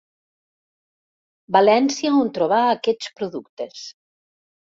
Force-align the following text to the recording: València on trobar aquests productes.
València 1.57 2.13
on 2.21 2.33
trobar 2.37 2.61
aquests 2.71 3.13
productes. 3.21 3.87